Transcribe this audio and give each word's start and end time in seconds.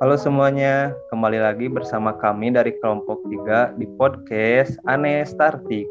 Halo 0.00 0.16
semuanya, 0.16 0.96
kembali 1.12 1.36
lagi 1.36 1.68
bersama 1.68 2.16
kami 2.16 2.48
dari 2.48 2.72
kelompok 2.80 3.20
3 3.28 3.76
di 3.76 3.84
podcast 4.00 4.72
Aneh 4.88 5.28
Startik. 5.28 5.84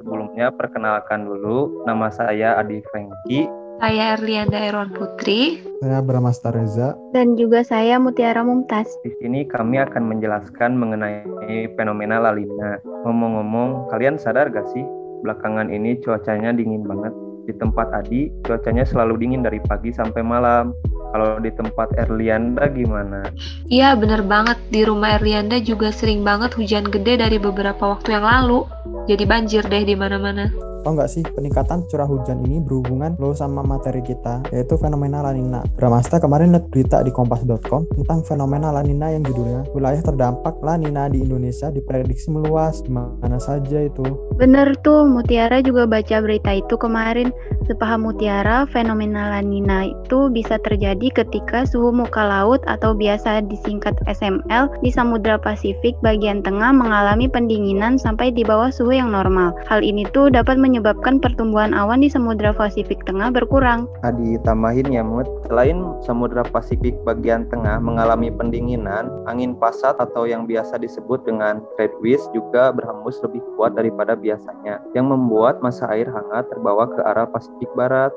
Sebelumnya 0.00 0.48
perkenalkan 0.48 1.28
dulu, 1.28 1.84
nama 1.84 2.08
saya 2.08 2.56
Adi 2.56 2.80
Franky. 2.88 3.44
Saya 3.84 4.16
Erlianda 4.16 4.56
Erwan 4.56 4.88
Putri. 4.96 5.60
Saya 5.84 6.00
Bramasta 6.00 6.48
Reza. 6.48 6.96
Dan 7.12 7.36
juga 7.36 7.60
saya 7.60 8.00
Mutiara 8.00 8.40
Mumtaz. 8.40 8.88
Di 9.04 9.12
sini 9.20 9.44
kami 9.44 9.76
akan 9.76 10.08
menjelaskan 10.08 10.80
mengenai 10.80 11.28
fenomena 11.76 12.24
La 12.24 12.32
Nina. 12.32 12.80
Ngomong-ngomong, 13.04 13.92
kalian 13.92 14.16
sadar 14.16 14.48
gak 14.48 14.64
sih 14.72 14.82
belakangan 15.20 15.68
ini 15.68 16.00
cuacanya 16.00 16.56
dingin 16.56 16.88
banget? 16.88 17.12
Di 17.44 17.56
tempat 17.56 17.92
Adi, 17.92 18.32
cuacanya 18.48 18.84
selalu 18.84 19.24
dingin 19.24 19.44
dari 19.44 19.60
pagi 19.60 19.92
sampai 19.92 20.20
malam. 20.24 20.72
Kalau 21.12 21.40
di 21.40 21.50
tempat 21.52 21.94
Erlianda 21.96 22.68
gimana? 22.68 23.32
Iya 23.68 23.96
bener 23.96 24.24
banget, 24.24 24.58
di 24.68 24.84
rumah 24.84 25.16
Erlianda 25.16 25.56
juga 25.60 25.88
sering 25.92 26.20
banget 26.24 26.52
hujan 26.54 26.88
gede 26.88 27.20
dari 27.20 27.40
beberapa 27.40 27.96
waktu 27.96 28.18
yang 28.18 28.26
lalu. 28.26 28.68
Jadi 29.08 29.24
banjir 29.24 29.64
deh 29.64 29.84
di 29.88 29.96
mana-mana. 29.96 30.68
Tau 30.88 30.96
nggak 30.96 31.10
sih 31.10 31.20
peningkatan 31.20 31.84
curah 31.90 32.08
hujan 32.08 32.40
ini 32.48 32.64
berhubungan 32.64 33.18
lo 33.20 33.36
sama 33.36 33.60
materi 33.60 34.00
kita 34.00 34.40
yaitu 34.54 34.78
fenomena 34.80 35.20
La 35.20 35.36
Nina. 35.36 35.60
Bramasta 35.76 36.16
kemarin 36.16 36.56
lihat 36.56 36.70
berita 36.72 37.04
di 37.04 37.12
kompas.com 37.12 37.84
tentang 37.92 38.24
fenomena 38.24 38.72
La 38.72 38.80
Nina 38.80 39.12
yang 39.12 39.20
judulnya 39.26 39.68
wilayah 39.76 40.00
terdampak 40.00 40.56
La 40.64 40.80
Nina 40.80 41.12
di 41.12 41.20
Indonesia 41.20 41.68
diprediksi 41.68 42.32
meluas 42.32 42.80
di 42.80 42.88
mana 42.88 43.36
saja 43.36 43.84
itu. 43.84 44.06
Bener 44.40 44.72
tuh, 44.80 45.04
Mutiara 45.04 45.60
juga 45.60 45.84
baca 45.84 46.24
berita 46.24 46.56
itu 46.56 46.80
kemarin. 46.80 47.34
Sepaham 47.68 48.08
Mutiara, 48.08 48.64
fenomena 48.72 49.28
La 49.28 49.44
Nina 49.44 49.84
itu 49.84 50.32
bisa 50.32 50.56
terjadi 50.62 50.97
ketika 51.06 51.62
suhu 51.62 51.94
muka 51.94 52.26
laut 52.26 52.58
atau 52.66 52.98
biasa 52.98 53.46
disingkat 53.46 53.94
SML 54.10 54.66
di 54.82 54.90
Samudra 54.90 55.38
Pasifik 55.38 55.94
bagian 56.02 56.42
tengah 56.42 56.74
mengalami 56.74 57.30
pendinginan 57.30 57.94
sampai 57.94 58.34
di 58.34 58.42
bawah 58.42 58.74
suhu 58.74 58.90
yang 58.90 59.14
normal. 59.14 59.54
Hal 59.70 59.86
ini 59.86 60.02
tuh 60.10 60.34
dapat 60.34 60.58
menyebabkan 60.58 61.22
pertumbuhan 61.22 61.70
awan 61.70 62.02
di 62.02 62.10
Samudra 62.10 62.50
Pasifik 62.50 63.06
Tengah 63.06 63.30
berkurang. 63.30 63.86
Adi 64.02 64.34
tambahin 64.42 64.90
ya 64.90 65.06
Mut, 65.06 65.30
selain 65.46 65.78
Samudra 66.02 66.42
Pasifik 66.42 66.98
bagian 67.06 67.46
tengah 67.46 67.78
mengalami 67.78 68.34
pendinginan, 68.34 69.06
angin 69.30 69.54
pasat 69.54 69.94
atau 70.02 70.26
yang 70.26 70.50
biasa 70.50 70.82
disebut 70.82 71.22
dengan 71.22 71.62
trade 71.78 71.94
winds 72.02 72.26
juga 72.34 72.74
berhembus 72.74 73.22
lebih 73.22 73.38
kuat 73.54 73.78
daripada 73.78 74.18
biasanya, 74.18 74.82
yang 74.98 75.06
membuat 75.06 75.62
masa 75.62 75.86
air 75.94 76.10
hangat 76.10 76.50
terbawa 76.50 76.90
ke 76.90 77.00
arah 77.06 77.30
Pasifik 77.30 77.70
Barat. 77.78 78.10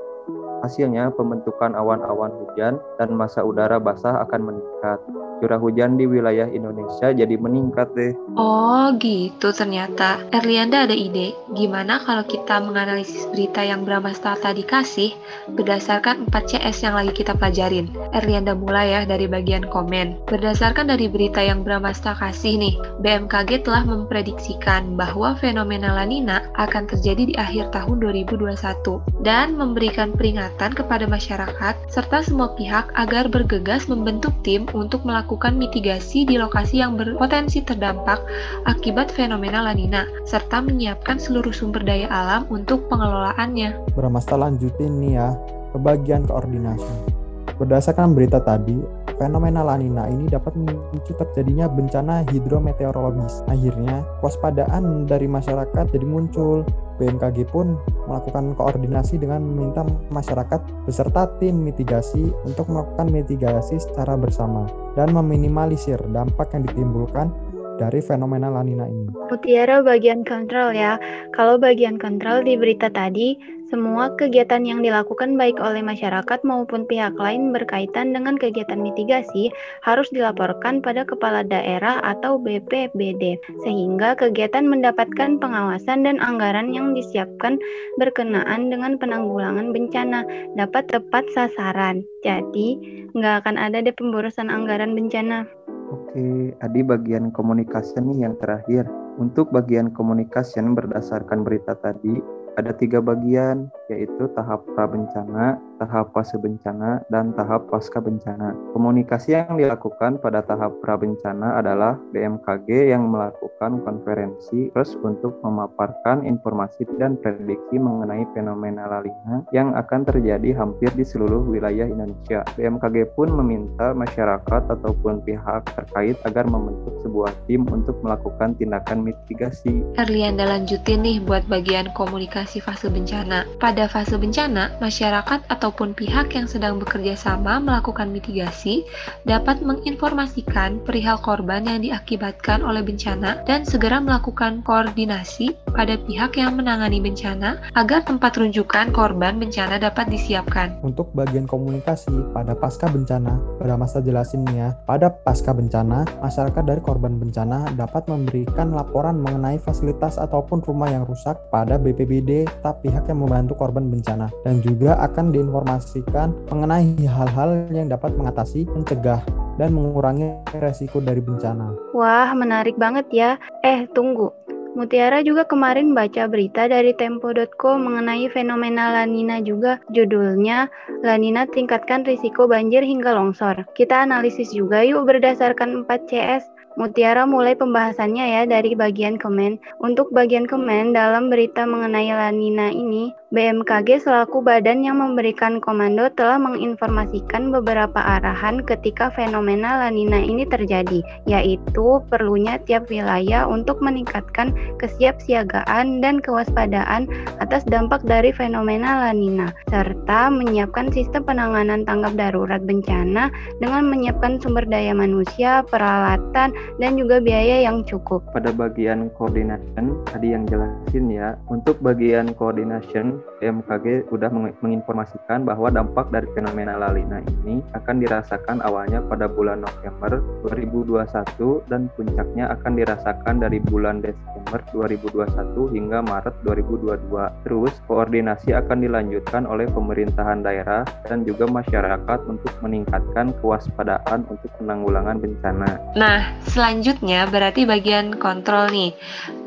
Hasilnya, 0.61 1.09
pembentukan 1.17 1.73
awan-awan 1.73 2.29
hujan 2.37 2.77
dan 3.01 3.09
masa 3.17 3.41
udara 3.41 3.81
basah 3.81 4.21
akan 4.23 4.53
meningkat. 4.53 4.99
Curah 5.41 5.57
hujan 5.57 5.97
di 5.97 6.05
wilayah 6.05 6.45
Indonesia 6.45 7.09
jadi 7.09 7.33
meningkat 7.33 7.89
deh. 7.97 8.13
Oh 8.37 8.93
gitu 9.01 9.49
ternyata. 9.49 10.21
Erlianda 10.29 10.85
ada 10.85 10.93
ide, 10.93 11.33
gimana 11.57 11.97
kalau 12.05 12.21
kita 12.29 12.61
menganalisis 12.61 13.25
berita 13.33 13.65
yang 13.65 13.81
Bramasta 13.81 14.37
tadi 14.37 14.61
kasih 14.61 15.17
berdasarkan 15.57 16.29
4 16.29 16.45
CS 16.45 16.85
yang 16.85 16.93
lagi 16.93 17.09
kita 17.09 17.33
pelajarin. 17.33 17.89
Erlianda 18.13 18.53
mulai 18.53 18.93
ya 18.93 19.01
dari 19.09 19.25
bagian 19.25 19.65
komen. 19.65 20.29
Berdasarkan 20.29 20.93
dari 20.93 21.09
berita 21.09 21.41
yang 21.41 21.65
Bramasta 21.65 22.13
kasih 22.13 22.61
nih, 22.61 22.77
BMKG 23.01 23.65
telah 23.65 23.81
memprediksikan 23.81 24.93
bahwa 24.93 25.33
fenomena 25.41 25.97
La 25.97 26.05
Nina 26.05 26.45
akan 26.61 26.85
terjadi 26.85 27.33
di 27.33 27.35
akhir 27.41 27.73
tahun 27.73 27.97
2021 27.97 29.25
dan 29.25 29.57
memberikan 29.57 30.13
peringatan 30.13 30.50
kepada 30.59 31.07
masyarakat 31.07 31.75
serta 31.89 32.21
semua 32.25 32.53
pihak 32.57 32.91
agar 32.97 33.31
bergegas 33.31 33.87
membentuk 33.87 34.35
tim 34.41 34.67
untuk 34.75 35.01
melakukan 35.07 35.55
mitigasi 35.57 36.27
di 36.27 36.35
lokasi 36.37 36.83
yang 36.83 36.99
berpotensi 36.99 37.63
terdampak 37.63 38.21
akibat 38.67 39.09
fenomena 39.09 39.63
La 39.63 39.73
Nina 39.73 40.05
serta 40.27 40.61
menyiapkan 40.61 41.17
seluruh 41.17 41.53
sumber 41.53 41.81
daya 41.81 42.11
alam 42.11 42.45
untuk 42.51 42.85
pengelolaannya. 42.91 43.93
Bramasta 43.95 44.37
lanjutin 44.37 45.01
nih 45.01 45.17
ya 45.17 45.29
ke 45.71 45.77
bagian 45.79 46.27
koordinasi. 46.27 47.21
Berdasarkan 47.57 48.17
berita 48.17 48.41
tadi, 48.41 48.73
fenomena 49.21 49.61
La 49.61 49.77
Nina 49.77 50.09
ini 50.09 50.25
dapat 50.25 50.57
memicu 50.57 51.13
terjadinya 51.13 51.69
bencana 51.69 52.25
hidrometeorologis. 52.33 53.45
Akhirnya, 53.45 54.01
waspadaan 54.25 55.05
dari 55.05 55.29
masyarakat 55.29 55.93
jadi 55.93 56.07
muncul. 56.09 56.65
BMKG 56.97 57.49
pun 57.49 57.77
melakukan 58.05 58.53
koordinasi 58.57 59.17
dengan 59.17 59.41
meminta 59.41 59.81
masyarakat 60.13 60.61
beserta 60.85 61.29
tim 61.41 61.61
mitigasi 61.65 62.29
untuk 62.45 62.69
melakukan 62.69 63.09
mitigasi 63.09 63.81
secara 63.81 64.13
bersama 64.13 64.69
dan 64.93 65.09
meminimalisir 65.09 65.97
dampak 66.13 66.53
yang 66.53 66.61
ditimbulkan 66.69 67.33
dari 67.81 68.05
fenomena 68.05 68.53
La 68.53 68.61
Nina 68.61 68.85
ini. 68.85 69.09
Mutiara 69.33 69.81
bagian 69.81 70.21
kontrol 70.21 70.77
ya. 70.77 71.01
Kalau 71.33 71.57
bagian 71.57 71.97
kontrol 71.97 72.45
di 72.45 72.53
berita 72.53 72.93
tadi, 72.93 73.33
semua 73.71 74.11
kegiatan 74.19 74.67
yang 74.67 74.83
dilakukan 74.83 75.39
baik 75.39 75.55
oleh 75.63 75.79
masyarakat 75.79 76.43
maupun 76.43 76.83
pihak 76.83 77.15
lain 77.15 77.55
berkaitan 77.55 78.11
dengan 78.11 78.35
kegiatan 78.35 78.75
mitigasi 78.75 79.47
harus 79.79 80.11
dilaporkan 80.11 80.83
pada 80.83 81.07
kepala 81.07 81.47
daerah 81.47 82.03
atau 82.03 82.35
BPBD, 82.35 83.39
sehingga 83.63 84.19
kegiatan 84.19 84.67
mendapatkan 84.67 85.39
pengawasan 85.39 86.03
dan 86.03 86.19
anggaran 86.19 86.75
yang 86.75 86.91
disiapkan 86.91 87.55
berkenaan 87.95 88.67
dengan 88.67 88.99
penanggulangan 88.99 89.71
bencana 89.71 90.27
dapat 90.59 90.91
tepat 90.91 91.23
sasaran. 91.31 92.03
Jadi, 92.27 92.75
nggak 93.15 93.47
akan 93.47 93.55
ada 93.55 93.79
deh 93.79 93.95
pemborosan 93.95 94.51
anggaran 94.51 94.91
bencana. 94.91 95.47
Oke, 95.91 96.51
Adi 96.59 96.83
bagian 96.83 97.31
komunikasi 97.31 98.03
nih 98.03 98.27
yang 98.27 98.35
terakhir. 98.35 98.83
Untuk 99.19 99.51
bagian 99.51 99.91
komunikasi 99.91 100.63
berdasarkan 100.63 101.43
berita 101.43 101.75
tadi, 101.75 102.40
ada 102.59 102.71
tiga 102.75 102.99
bagian, 102.99 103.71
yaitu 103.91 104.31
tahap 104.31 104.63
pra-bencana, 104.73 105.59
tahap 105.83 106.15
fase 106.15 106.39
bencana, 106.39 107.03
dan 107.11 107.35
tahap 107.35 107.67
pasca 107.67 107.99
bencana. 107.99 108.55
Komunikasi 108.71 109.35
yang 109.35 109.59
dilakukan 109.59 110.23
pada 110.23 110.39
tahap 110.47 110.79
pra-bencana 110.79 111.59
adalah 111.59 111.99
BMKG 112.15 112.95
yang 112.95 113.11
melakukan 113.11 113.83
konferensi 113.83 114.71
terus 114.71 114.95
untuk 115.03 115.35
memaparkan 115.43 116.23
informasi 116.23 116.87
dan 116.95 117.19
prediksi 117.19 117.75
mengenai 117.75 118.23
fenomena 118.31 118.87
La 118.87 119.01
Nina 119.03 119.43
yang 119.51 119.73
akan 119.75 120.05
terjadi 120.05 120.53
hampir 120.55 120.93
di 120.93 121.03
seluruh 121.03 121.43
wilayah 121.43 121.89
Indonesia. 121.89 122.45
BMKG 122.55 123.17
pun 123.17 123.33
meminta 123.33 123.91
masyarakat 123.97 124.61
ataupun 124.69 125.25
pihak 125.25 125.65
terkait 125.73 126.15
agar 126.23 126.45
membentuk 126.45 126.93
sebuah 127.01 127.33
tim 127.49 127.65
untuk 127.67 127.97
melakukan 128.05 128.53
tindakan 128.55 129.01
mitigasi. 129.01 129.81
Erlianda 129.97 130.45
lanjutin 130.45 131.01
nih 131.01 131.17
buat 131.23 131.43
bagian 131.49 131.89
komunikasi 131.97 132.61
fase 132.61 132.87
bencana. 132.87 133.49
Pada 133.57 133.80
fase 133.87 134.19
bencana, 134.19 134.75
masyarakat 134.83 135.47
ataupun 135.47 135.95
pihak 135.95 136.35
yang 136.35 136.49
sedang 136.49 136.77
bekerja 136.81 137.15
sama 137.15 137.57
melakukan 137.63 138.11
mitigasi 138.11 138.83
dapat 139.23 139.63
menginformasikan 139.63 140.83
perihal 140.83 141.21
korban 141.21 141.63
yang 141.65 141.79
diakibatkan 141.79 142.65
oleh 142.65 142.83
bencana 142.83 143.41
dan 143.47 143.63
segera 143.63 144.03
melakukan 144.03 144.65
koordinasi 144.65 145.55
pada 145.73 145.95
pihak 145.97 146.37
yang 146.37 146.59
menangani 146.59 146.99
bencana 146.99 147.59
agar 147.75 148.03
tempat 148.03 148.35
rujukan 148.37 148.91
korban 148.91 149.39
bencana 149.39 149.79
dapat 149.79 150.11
disiapkan. 150.11 150.77
Untuk 150.83 151.11
bagian 151.15 151.47
komunikasi 151.47 152.11
pada 152.35 152.53
pasca 152.55 152.91
bencana, 152.91 153.39
pada 153.57 153.75
masa 153.79 154.03
jelasin 154.03 154.43
nih 154.47 154.57
ya, 154.57 154.69
pada 154.85 155.09
pasca 155.11 155.55
bencana, 155.55 156.07
masyarakat 156.19 156.63
dari 156.63 156.81
korban 156.83 157.17
bencana 157.17 157.71
dapat 157.75 158.05
memberikan 158.11 158.75
laporan 158.75 159.19
mengenai 159.19 159.57
fasilitas 159.59 160.19
ataupun 160.19 160.63
rumah 160.63 160.91
yang 160.91 161.07
rusak 161.07 161.39
pada 161.49 161.79
BPBD 161.79 162.47
serta 162.47 162.77
pihak 162.83 163.03
yang 163.09 163.23
membantu 163.23 163.57
korban 163.57 163.89
bencana 163.89 164.29
dan 164.45 164.61
juga 164.61 164.99
akan 165.01 165.33
diinformasikan 165.33 166.33
mengenai 166.53 166.93
hal-hal 167.07 167.65
yang 167.73 167.89
dapat 167.89 168.13
mengatasi, 168.13 168.69
mencegah, 168.69 169.21
dan 169.59 169.73
mengurangi 169.75 170.41
resiko 170.57 171.01
dari 171.03 171.19
bencana. 171.19 171.73
Wah, 171.93 172.31
menarik 172.33 172.77
banget 172.77 173.07
ya. 173.11 173.31
Eh, 173.61 173.85
tunggu. 173.91 174.33
Mutiara 174.71 175.19
juga 175.19 175.43
kemarin 175.43 175.91
baca 175.91 176.31
berita 176.31 176.63
dari 176.63 176.95
Tempo.co 176.95 177.75
mengenai 177.75 178.31
fenomena 178.31 178.95
La 178.95 179.03
Nina 179.03 179.43
juga. 179.43 179.83
Judulnya, 179.91 180.71
La 181.03 181.19
Nina 181.19 181.43
tingkatkan 181.43 182.07
risiko 182.07 182.47
banjir 182.47 182.79
hingga 182.79 183.11
longsor. 183.11 183.67
Kita 183.75 184.07
analisis 184.07 184.55
juga 184.55 184.79
yuk 184.87 185.03
berdasarkan 185.11 185.83
4 185.83 186.07
CS. 186.07 186.47
Mutiara 186.79 187.27
mulai 187.27 187.51
pembahasannya 187.51 188.25
ya 188.31 188.41
dari 188.47 188.71
bagian 188.71 189.19
komen. 189.19 189.59
Untuk 189.83 190.07
bagian 190.15 190.47
komen 190.47 190.95
dalam 190.95 191.27
berita 191.27 191.67
mengenai 191.67 192.07
La 192.15 192.31
Nina 192.31 192.71
ini, 192.71 193.11
BMKG 193.31 194.03
selaku 194.03 194.43
badan 194.43 194.83
yang 194.83 194.99
memberikan 194.99 195.63
komando 195.63 196.11
telah 196.11 196.35
menginformasikan 196.35 197.47
beberapa 197.47 197.95
arahan 197.95 198.59
ketika 198.59 199.07
fenomena 199.15 199.79
La 199.79 199.87
Nina 199.87 200.19
ini 200.19 200.43
terjadi, 200.43 200.99
yaitu 201.23 202.03
perlunya 202.11 202.59
tiap 202.67 202.91
wilayah 202.91 203.47
untuk 203.47 203.79
meningkatkan 203.79 204.51
kesiapsiagaan 204.83 206.03
dan 206.03 206.19
kewaspadaan 206.19 207.07
atas 207.39 207.63
dampak 207.71 208.03
dari 208.03 208.35
fenomena 208.35 208.99
La 208.99 209.15
Nina, 209.15 209.55
serta 209.71 210.27
menyiapkan 210.27 210.91
sistem 210.91 211.23
penanganan 211.23 211.87
tanggap 211.87 212.19
darurat 212.19 212.59
bencana 212.59 213.31
dengan 213.63 213.87
menyiapkan 213.87 214.43
sumber 214.43 214.67
daya 214.67 214.91
manusia, 214.91 215.63
peralatan, 215.71 216.51
dan 216.83 216.99
juga 216.99 217.23
biaya 217.23 217.63
yang 217.63 217.87
cukup. 217.87 218.27
Pada 218.35 218.51
bagian 218.51 219.07
coordination, 219.15 220.03
tadi 220.11 220.35
yang 220.35 220.43
jelasin 220.51 221.07
ya, 221.07 221.39
untuk 221.47 221.79
bagian 221.79 222.35
coordination 222.35 223.20
BMKG 223.41 224.11
sudah 224.13 224.29
menginformasikan 224.61 225.43
bahwa 225.47 225.73
dampak 225.73 226.13
dari 226.13 226.29
fenomena 226.37 226.77
La 226.77 226.93
Nina 226.93 227.23
ini 227.41 227.65
akan 227.73 227.97
dirasakan 227.97 228.61
awalnya 228.61 229.01
pada 229.09 229.25
bulan 229.25 229.65
November 229.65 230.21
2021 230.45 231.65
dan 231.71 231.89
puncaknya 231.97 232.53
akan 232.53 232.71
dirasakan 232.77 233.35
dari 233.41 233.57
bulan 233.57 234.05
Desember 234.05 234.61
2021 234.73 235.73
hingga 235.73 235.99
Maret 236.05 236.35
2022. 236.45 237.47
Terus, 237.47 237.73
koordinasi 237.89 238.53
akan 238.53 238.85
dilanjutkan 238.85 239.49
oleh 239.49 239.65
pemerintahan 239.71 240.45
daerah 240.45 240.85
dan 241.09 241.25
juga 241.25 241.49
masyarakat 241.49 242.19
untuk 242.29 242.53
meningkatkan 242.61 243.33
kewaspadaan 243.41 244.27
untuk 244.29 244.49
penanggulangan 244.61 245.17
bencana. 245.17 245.81
Nah, 245.97 246.37
selanjutnya 246.45 247.25
berarti 247.25 247.65
bagian 247.65 248.15
kontrol 248.17 248.69
nih. 248.69 248.93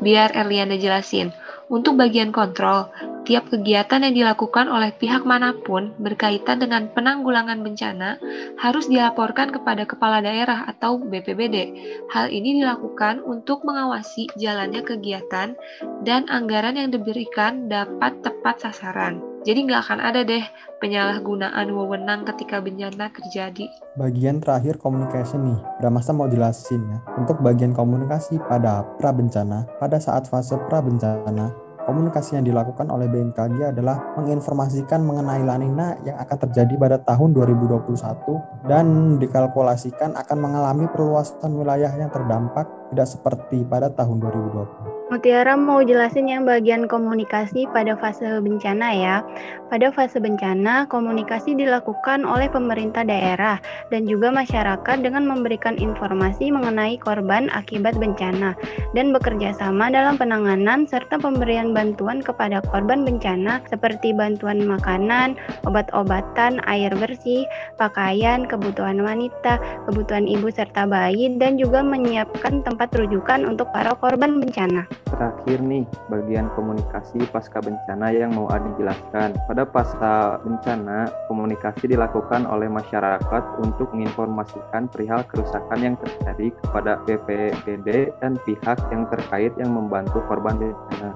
Biar 0.03 0.35
Erliana 0.35 0.75
jelasin. 0.75 1.31
Untuk 1.65 1.97
bagian 1.97 2.29
kontrol, 2.29 2.93
tiap 3.25 3.49
kegiatan 3.49 4.05
yang 4.05 4.13
dilakukan 4.13 4.69
oleh 4.69 4.93
pihak 4.93 5.25
mana 5.25 5.57
pun 5.65 5.91
berkaitan 5.97 6.61
dengan 6.61 6.87
penanggulangan 6.93 7.59
bencana 7.65 8.21
harus 8.61 8.85
dilaporkan 8.85 9.49
kepada 9.49 9.83
kepala 9.89 10.21
daerah 10.21 10.69
atau 10.69 11.01
BPBD. 11.01 11.73
Hal 12.13 12.29
ini 12.29 12.61
dilakukan 12.61 13.25
untuk 13.25 13.65
mengawasi 13.65 14.29
jalannya 14.37 14.85
kegiatan 14.85 15.57
dan 16.05 16.21
anggaran 16.29 16.77
yang 16.77 16.93
diberikan 16.93 17.65
dapat 17.65 18.21
tepat 18.21 18.61
sasaran. 18.61 19.35
Jadi 19.45 19.69
nggak 19.69 19.81
akan 19.85 20.01
ada 20.01 20.25
deh 20.25 20.41
penyalahgunaan 20.81 21.69
wewenang 21.69 22.25
ketika 22.25 22.57
bencana 22.57 23.13
terjadi. 23.13 23.69
Bagian 23.93 24.41
terakhir 24.41 24.81
communication 24.81 25.45
nih, 25.45 25.59
Bramasta 25.77 26.17
mau 26.17 26.25
jelasin 26.25 26.81
ya. 26.89 26.97
Untuk 27.13 27.37
bagian 27.45 27.69
komunikasi 27.69 28.41
pada 28.49 28.81
pra 28.97 29.13
bencana, 29.13 29.69
pada 29.77 30.01
saat 30.01 30.25
fase 30.25 30.57
pra 30.65 30.81
bencana, 30.81 31.53
komunikasi 31.85 32.35
yang 32.35 32.45
dilakukan 32.45 32.89
oleh 32.89 33.05
BMKG 33.07 33.71
adalah 33.71 34.01
menginformasikan 34.17 35.05
mengenai 35.05 35.45
lanina 35.45 35.95
yang 36.03 36.17
akan 36.17 36.37
terjadi 36.49 36.73
pada 36.75 36.97
tahun 37.05 37.31
2021 37.37 38.67
dan 38.67 39.15
dikalkulasikan 39.21 40.17
akan 40.17 40.37
mengalami 40.41 40.89
perluasan 40.89 41.53
wilayah 41.53 41.93
yang 41.93 42.09
terdampak 42.09 42.65
tidak 42.91 43.07
seperti 43.07 43.65
pada 43.65 43.89
tahun 43.89 44.21
2020. 44.21 44.95
Mutiara 45.05 45.53
mau 45.53 45.85
jelasin 45.85 46.25
yang 46.25 46.49
bagian 46.49 46.89
komunikasi 46.89 47.69
pada 47.69 47.93
fase 47.93 48.25
bencana 48.41 48.89
ya. 48.89 49.15
Pada 49.69 49.93
fase 49.93 50.17
bencana, 50.17 50.89
komunikasi 50.89 51.53
dilakukan 51.53 52.25
oleh 52.25 52.49
pemerintah 52.49 53.05
daerah 53.05 53.61
dan 53.93 54.09
juga 54.09 54.33
masyarakat 54.33 54.97
dengan 55.05 55.29
memberikan 55.29 55.77
informasi 55.77 56.49
mengenai 56.49 56.97
korban 56.97 57.53
akibat 57.53 57.93
bencana 58.01 58.57
dan 58.97 59.13
bekerja 59.13 59.53
sama 59.53 59.93
dalam 59.93 60.17
penanganan 60.17 60.89
serta 60.89 61.21
pemberian 61.21 61.69
bantuan 61.69 62.25
kepada 62.25 62.65
korban 62.73 63.05
bencana 63.05 63.61
seperti 63.69 64.09
bantuan 64.09 64.65
makanan, 64.65 65.37
obat-obatan, 65.69 66.61
air 66.65 66.89
bersih, 66.97 67.45
pakaian, 67.77 68.49
kebutuhan 68.49 69.01
wanita, 69.05 69.61
kebutuhan 69.85 70.25
ibu 70.25 70.49
serta 70.49 70.89
bayi 70.89 71.29
dan 71.37 71.61
juga 71.61 71.85
menyiapkan 71.85 72.65
tempat 72.65 72.74
rujukan 72.75 73.47
untuk 73.47 73.71
para 73.71 73.95
korban 73.95 74.43
bencana. 74.43 74.83
Terakhir 75.07 75.63
nih, 75.63 75.87
bagian 76.11 76.51
komunikasi 76.53 77.23
pasca 77.31 77.63
bencana 77.63 78.11
yang 78.11 78.35
mau 78.35 78.51
Adi 78.51 78.67
jelaskan. 78.75 79.33
Pada 79.47 79.63
pasca 79.63 80.37
bencana, 80.43 81.07
komunikasi 81.31 81.87
dilakukan 81.87 82.43
oleh 82.43 82.67
masyarakat 82.67 83.43
untuk 83.63 83.89
menginformasikan 83.95 84.91
perihal 84.91 85.23
kerusakan 85.31 85.79
yang 85.79 85.95
terjadi 85.97 86.51
kepada 86.63 86.99
BPBD 87.07 88.11
dan 88.19 88.35
pihak 88.43 88.77
yang 88.91 89.07
terkait 89.07 89.55
yang 89.55 89.71
membantu 89.71 90.19
korban 90.27 90.59
bencana 90.59 91.15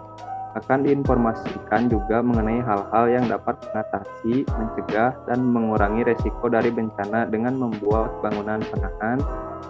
akan 0.58 0.86
diinformasikan 0.86 1.92
juga 1.92 2.26
mengenai 2.26 2.64
hal-hal 2.66 3.06
yang 3.10 3.26
dapat 3.30 3.60
mengatasi, 3.70 4.48
mencegah, 4.50 5.14
dan 5.30 5.40
mengurangi 5.46 6.08
resiko 6.08 6.50
dari 6.50 6.74
bencana 6.74 7.30
dengan 7.30 7.54
membuat 7.58 8.18
bangunan 8.26 8.64
penahan, 8.74 9.22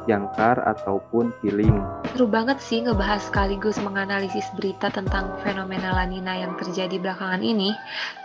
jangkar 0.07 0.61
ataupun 0.63 1.35
healing. 1.43 1.83
Seru 2.15 2.25
banget 2.25 2.57
sih 2.63 2.81
ngebahas 2.81 3.21
sekaligus 3.29 3.77
menganalisis 3.77 4.47
berita 4.57 4.89
tentang 4.89 5.37
fenomena 5.45 5.93
lanina 5.93 6.33
yang 6.33 6.57
terjadi 6.57 6.97
belakangan 6.97 7.43
ini. 7.45 7.75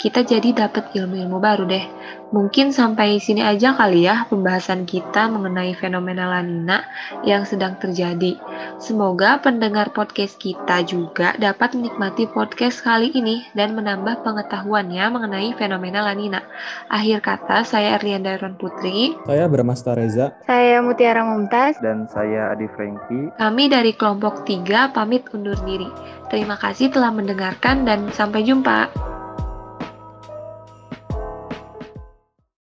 Kita 0.00 0.24
jadi 0.24 0.54
dapat 0.54 0.96
ilmu-ilmu 0.96 1.38
baru 1.42 1.68
deh. 1.68 1.84
Mungkin 2.32 2.74
sampai 2.74 3.22
sini 3.22 3.44
aja 3.44 3.76
kali 3.76 4.08
ya 4.08 4.26
pembahasan 4.26 4.88
kita 4.88 5.30
mengenai 5.30 5.76
fenomena 5.78 6.26
lanina 6.26 6.82
yang 7.22 7.46
sedang 7.46 7.78
terjadi. 7.78 8.40
Semoga 8.80 9.38
pendengar 9.38 9.94
podcast 9.94 10.40
kita 10.40 10.82
juga 10.82 11.36
dapat 11.38 11.78
menikmati 11.78 12.26
podcast 12.44 12.84
kali 12.84 13.08
ini 13.16 13.48
dan 13.56 13.72
menambah 13.72 14.20
pengetahuannya 14.20 15.00
mengenai 15.08 15.56
fenomena 15.56 16.04
lanina. 16.04 16.44
Akhir 16.92 17.24
kata, 17.24 17.64
saya 17.64 17.96
Erlianda 17.96 18.36
Ron 18.36 18.60
Putri. 18.60 19.16
Saya 19.24 19.48
Bramasta 19.48 19.96
Reza. 19.96 20.36
Saya 20.44 20.84
Mutiara 20.84 21.24
Mumtaz 21.24 21.80
dan 21.80 22.04
saya 22.12 22.52
Adi 22.52 22.68
Franky. 22.76 23.32
Kami 23.40 23.72
dari 23.72 23.96
kelompok 23.96 24.44
3 24.44 24.92
pamit 24.92 25.24
undur 25.32 25.56
diri. 25.64 25.88
Terima 26.28 26.60
kasih 26.60 26.92
telah 26.92 27.16
mendengarkan 27.16 27.88
dan 27.88 28.12
sampai 28.12 28.44
jumpa. 28.44 28.92